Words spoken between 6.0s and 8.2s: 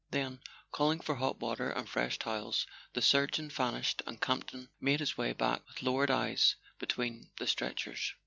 eyes between the stretchers.